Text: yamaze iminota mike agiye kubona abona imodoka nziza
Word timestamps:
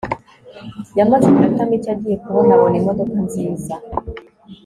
yamaze 0.97 1.25
iminota 1.27 1.61
mike 1.69 1.89
agiye 1.93 2.15
kubona 2.23 2.51
abona 2.55 2.75
imodoka 2.81 3.15
nziza 3.25 3.75